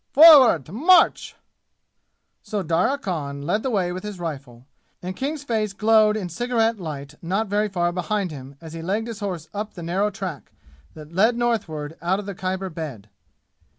[0.13, 1.35] Forward march!"
[2.41, 4.65] So Darya Khan led the way with his rifle,
[4.99, 9.07] and King's face glowed in cigarette light not very far behind him as he legged
[9.07, 10.53] his horse up the narrow track
[10.95, 13.11] that led northward out of the Khyber bed.